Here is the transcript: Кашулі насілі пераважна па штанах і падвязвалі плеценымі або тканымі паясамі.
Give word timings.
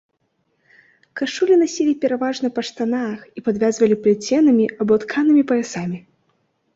Кашулі 1.19 1.57
насілі 1.63 1.91
пераважна 2.05 2.47
па 2.55 2.61
штанах 2.69 3.19
і 3.41 3.43
падвязвалі 3.49 3.95
плеценымі 4.07 4.65
або 4.81 4.93
тканымі 5.05 5.43
паясамі. 5.53 5.99